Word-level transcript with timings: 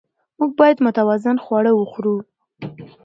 موږ 0.37 0.51
باید 0.59 0.77
متوازن 0.85 1.37
خواړه 1.45 1.71
وخورو 1.75 2.15